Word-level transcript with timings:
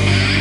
Yeah. 0.00 0.39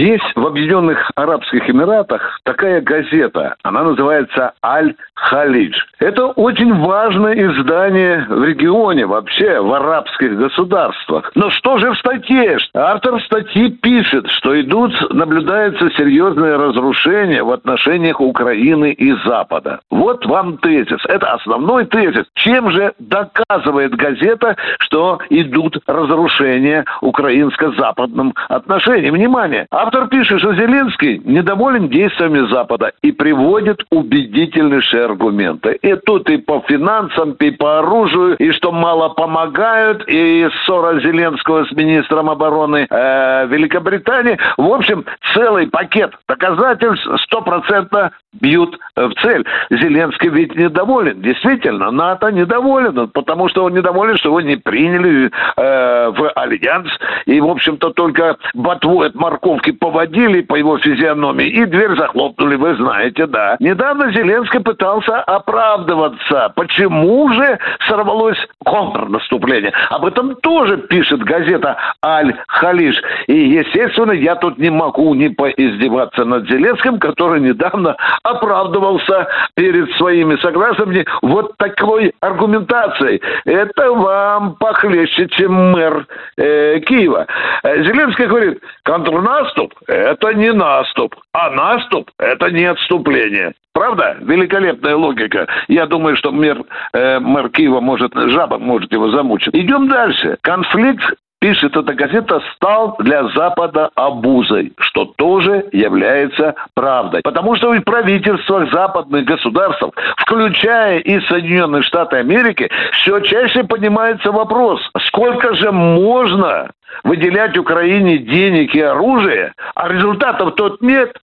Есть 0.00 0.24
в 0.34 0.46
Объединенных 0.46 1.10
Арабских 1.14 1.68
Эмиратах 1.68 2.40
такая 2.44 2.80
газета. 2.80 3.56
Она 3.62 3.82
называется 3.82 4.54
«Аль-Халидж». 4.64 5.76
Это 5.98 6.28
очень 6.28 6.74
важное 6.74 7.34
издание 7.34 8.24
в 8.26 8.42
регионе, 8.42 9.04
вообще 9.04 9.60
в 9.60 9.70
арабских 9.70 10.38
государствах. 10.38 11.30
Но 11.34 11.50
что 11.50 11.76
же 11.76 11.92
в 11.92 11.98
статье? 11.98 12.56
Автор 12.72 13.20
статьи 13.20 13.68
пишет, 13.68 14.26
что 14.30 14.58
идут, 14.58 14.94
наблюдается 15.12 15.90
серьезное 15.90 16.56
разрушение 16.56 17.42
в 17.42 17.50
отношениях 17.50 18.22
Украины 18.22 18.92
и 18.92 19.12
Запада. 19.26 19.80
Вот 19.90 20.24
вам 20.24 20.56
тезис. 20.56 21.04
Это 21.08 21.34
основной 21.34 21.84
тезис. 21.84 22.24
Чем 22.36 22.70
же 22.70 22.94
доказывает 22.98 23.94
газета, 23.96 24.56
что 24.78 25.18
идут 25.28 25.76
разрушения 25.86 26.86
украинско-западным 27.02 28.32
отношениям? 28.48 29.14
Внимание! 29.14 29.66
Автор 29.92 30.06
пишет, 30.06 30.38
что 30.38 30.54
Зеленский 30.54 31.20
недоволен 31.24 31.88
действиями 31.88 32.48
Запада 32.48 32.92
и 33.02 33.10
приводит 33.10 33.82
убедительнейшие 33.90 35.06
аргументы. 35.06 35.80
И 35.82 35.96
тут 36.06 36.30
и 36.30 36.36
по 36.36 36.60
финансам, 36.68 37.32
и 37.32 37.50
по 37.50 37.80
оружию, 37.80 38.36
и 38.36 38.52
что 38.52 38.70
мало 38.70 39.08
помогают, 39.08 40.04
и 40.06 40.48
ссора 40.62 41.00
Зеленского 41.00 41.64
с 41.64 41.72
министром 41.72 42.30
обороны 42.30 42.86
э, 42.88 43.46
Великобритании. 43.48 44.38
В 44.56 44.72
общем, 44.72 45.04
целый 45.34 45.66
пакет 45.66 46.12
доказательств 46.28 47.08
стопроцентно 47.24 48.12
бьют 48.40 48.78
в 48.94 49.12
цель. 49.22 49.44
Зеленский 49.70 50.28
ведь 50.28 50.54
недоволен. 50.54 51.20
Действительно, 51.20 51.90
НАТО 51.90 52.30
недоволен, 52.30 53.08
потому 53.08 53.48
что 53.48 53.64
он 53.64 53.74
недоволен, 53.74 54.16
что 54.18 54.28
его 54.28 54.40
не 54.40 54.54
приняли 54.54 55.32
э, 55.56 56.10
в 56.10 56.30
альянс. 56.36 56.90
И, 57.26 57.40
в 57.40 57.48
общем-то, 57.48 57.90
только 57.90 58.36
ботву 58.54 59.02
от 59.02 59.16
морковки 59.16 59.69
поводили 59.72 60.42
по 60.42 60.54
его 60.54 60.78
физиономии 60.78 61.46
и 61.46 61.64
дверь 61.64 61.96
захлопнули, 61.96 62.56
вы 62.56 62.74
знаете, 62.76 63.26
да. 63.26 63.56
Недавно 63.60 64.12
Зеленский 64.12 64.60
пытался 64.60 65.20
оправдываться. 65.20 66.52
Почему 66.56 67.32
же 67.32 67.58
сорвалось 67.88 68.38
контрнаступление? 68.64 69.72
Об 69.90 70.04
этом 70.04 70.34
тоже 70.36 70.78
пишет 70.78 71.22
газета 71.22 71.76
«Аль-Халиш». 72.04 72.96
И, 73.26 73.34
естественно, 73.34 74.12
я 74.12 74.36
тут 74.36 74.58
не 74.58 74.70
могу 74.70 75.14
не 75.14 75.28
поиздеваться 75.28 76.24
над 76.24 76.48
Зеленским, 76.48 76.98
который 76.98 77.40
недавно 77.40 77.96
оправдывался 78.22 79.28
перед 79.60 79.92
своими 79.96 80.36
согласными 80.36 81.04
вот 81.20 81.54
такой 81.58 82.14
аргументацией. 82.20 83.20
Это 83.44 83.92
вам 83.92 84.54
похлеще, 84.54 85.28
чем 85.28 85.72
мэр 85.72 86.06
э, 86.38 86.80
Киева. 86.80 87.26
Э, 87.62 87.82
Зеленский 87.84 88.24
говорит, 88.24 88.62
контрнаступ– 88.84 89.74
это 89.86 90.32
не 90.32 90.54
наступ, 90.54 91.14
а 91.34 91.50
наступ– 91.50 92.10
это 92.18 92.50
не 92.50 92.64
отступление. 92.64 93.52
Правда? 93.74 94.16
Великолепная 94.22 94.96
логика. 94.96 95.46
Я 95.68 95.84
думаю, 95.84 96.16
что 96.16 96.32
мэр, 96.32 96.62
э, 96.94 97.18
мэр 97.18 97.50
Киева 97.50 97.80
может, 97.80 98.12
жаба 98.14 98.58
может 98.58 98.90
его 98.92 99.10
замучить. 99.10 99.54
Идем 99.54 99.88
дальше. 99.88 100.38
Конфликт 100.40 101.04
пишет 101.40 101.76
эта 101.76 101.94
газета, 101.94 102.40
стал 102.54 102.96
для 103.00 103.26
Запада 103.28 103.90
обузой, 103.94 104.72
что 104.78 105.06
тоже 105.16 105.66
является 105.72 106.54
правдой. 106.74 107.22
Потому 107.22 107.56
что 107.56 107.70
в 107.70 107.80
правительствах 107.80 108.72
западных 108.72 109.24
государств, 109.24 109.82
включая 110.18 110.98
и 110.98 111.20
Соединенные 111.26 111.82
Штаты 111.82 112.16
Америки, 112.16 112.70
все 112.92 113.20
чаще 113.20 113.64
поднимается 113.64 114.30
вопрос, 114.30 114.80
сколько 115.06 115.54
же 115.54 115.72
можно 115.72 116.70
выделять 117.04 117.56
Украине 117.56 118.18
денег 118.18 118.74
и 118.74 118.80
оружие, 118.80 119.52
а 119.74 119.88
результатов 119.88 120.54
тут 120.54 120.82
нет. 120.82 121.16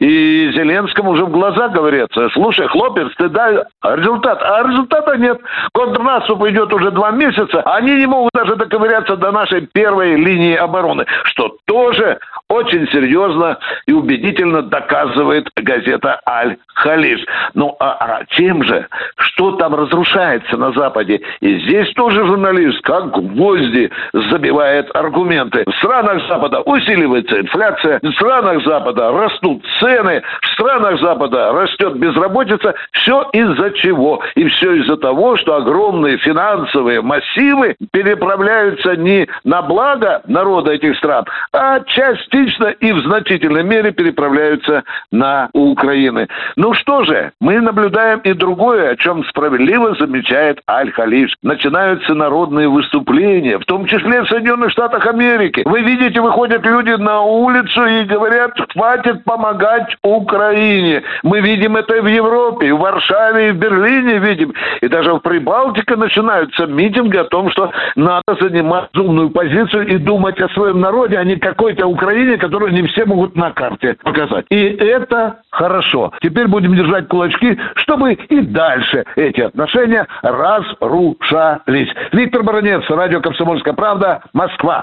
И 0.00 0.50
Зеленскому 0.52 1.12
уже 1.12 1.24
в 1.24 1.30
глаза 1.30 1.68
говорят, 1.68 2.10
слушай, 2.32 2.66
хлопец, 2.68 3.08
ты 3.16 3.28
дай 3.28 3.64
результат. 3.82 4.40
А 4.42 4.62
результата 4.62 5.16
нет. 5.16 5.40
Контрнаступ 5.72 6.44
идет 6.46 6.72
уже 6.72 6.90
два 6.90 7.10
месяца, 7.10 7.62
а 7.62 7.76
они 7.76 7.96
не 7.96 8.06
могут 8.06 8.30
даже 8.34 8.56
доковыряться 8.56 9.16
до 9.16 9.32
нашей 9.32 9.66
первой 9.66 10.16
линии 10.16 10.54
обороны, 10.54 11.06
что 11.24 11.56
тоже 11.64 12.18
очень 12.58 12.88
серьезно 12.90 13.58
и 13.86 13.92
убедительно 13.92 14.62
доказывает 14.62 15.48
газета 15.56 16.20
«Аль-Халиш». 16.26 17.20
Ну, 17.54 17.76
а, 17.80 17.96
а 18.00 18.24
чем 18.28 18.62
же? 18.64 18.86
Что 19.16 19.52
там 19.52 19.74
разрушается 19.74 20.56
на 20.56 20.72
Западе? 20.72 21.20
И 21.40 21.58
здесь 21.60 21.92
тоже 21.94 22.26
журналист, 22.26 22.80
как 22.82 23.10
гвозди, 23.12 23.90
забивает 24.12 24.94
аргументы. 24.94 25.64
В 25.66 25.74
странах 25.76 26.26
Запада 26.28 26.60
усиливается 26.60 27.40
инфляция, 27.40 28.00
в 28.02 28.12
странах 28.12 28.64
Запада 28.64 29.12
растут 29.12 29.64
цены, 29.80 30.22
в 30.42 30.46
странах 30.52 31.00
Запада 31.00 31.52
растет 31.52 31.96
безработица. 31.96 32.74
Все 32.92 33.28
из-за 33.32 33.70
чего? 33.70 34.22
И 34.34 34.48
все 34.48 34.74
из-за 34.74 34.96
того, 34.96 35.36
что 35.36 35.56
огромные 35.56 36.18
финансовые 36.18 37.00
массивы 37.02 37.76
переправляются 37.92 38.96
не 38.96 39.28
на 39.44 39.62
благо 39.62 40.22
народа 40.26 40.72
этих 40.72 40.96
стран, 40.96 41.24
а 41.52 41.80
часть 41.80 42.28
частично 42.48 42.68
и 42.80 42.92
в 42.92 43.00
значительной 43.02 43.62
мере 43.62 43.92
переправляются 43.92 44.84
на 45.10 45.48
Украины. 45.52 46.28
Ну 46.56 46.74
что 46.74 47.04
же, 47.04 47.32
мы 47.40 47.60
наблюдаем 47.60 48.20
и 48.20 48.32
другое, 48.32 48.90
о 48.90 48.96
чем 48.96 49.24
справедливо 49.24 49.94
замечает 49.96 50.60
Аль-Халиш. 50.68 51.34
Начинаются 51.42 52.14
народные 52.14 52.68
выступления, 52.68 53.58
в 53.58 53.64
том 53.64 53.86
числе 53.86 54.22
в 54.22 54.28
Соединенных 54.28 54.70
Штатах 54.70 55.06
Америки. 55.06 55.62
Вы 55.64 55.82
видите, 55.82 56.20
выходят 56.20 56.64
люди 56.64 56.90
на 56.90 57.22
улицу 57.22 57.84
и 57.86 58.04
говорят, 58.04 58.52
хватит 58.72 59.24
помогать 59.24 59.96
Украине. 60.02 61.02
Мы 61.22 61.40
видим 61.40 61.76
это 61.76 62.00
в 62.00 62.06
Европе, 62.06 62.72
в 62.72 62.78
Варшаве, 62.78 63.48
и 63.48 63.52
в 63.52 63.56
Берлине 63.56 64.18
видим. 64.18 64.52
И 64.80 64.88
даже 64.88 65.12
в 65.12 65.20
Прибалтике 65.20 65.96
начинаются 65.96 66.66
митинги 66.66 67.16
о 67.16 67.24
том, 67.24 67.50
что 67.50 67.70
надо 67.96 68.22
занимать 68.40 68.96
умную 68.96 69.30
позицию 69.30 69.88
и 69.88 69.98
думать 69.98 70.40
о 70.40 70.48
своем 70.50 70.80
народе, 70.80 71.18
а 71.18 71.24
не 71.24 71.36
какой-то 71.36 71.86
Украине, 71.86 72.27
направления, 72.28 72.38
которые 72.38 72.72
не 72.72 72.86
все 72.88 73.04
могут 73.04 73.36
на 73.36 73.50
карте 73.52 73.96
показать. 74.02 74.46
И 74.50 74.56
это 74.56 75.40
хорошо. 75.50 76.12
Теперь 76.20 76.48
будем 76.48 76.74
держать 76.74 77.08
кулачки, 77.08 77.58
чтобы 77.76 78.14
и 78.14 78.40
дальше 78.40 79.04
эти 79.16 79.40
отношения 79.40 80.06
разрушались. 80.22 81.88
Виктор 82.12 82.42
Баранец, 82.42 82.82
радио 82.88 83.20
«Комсомольская 83.20 83.74
правда», 83.74 84.22
Москва. 84.32 84.82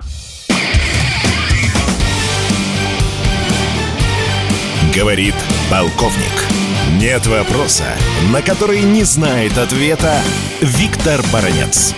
Говорит 4.96 5.36
полковник. 5.70 6.48
Нет 7.02 7.28
вопроса, 7.28 7.84
на 8.32 8.42
который 8.42 8.82
не 8.82 9.04
знает 9.04 9.58
ответа 9.58 10.14
Виктор 10.62 11.20
Баранец. 11.34 11.94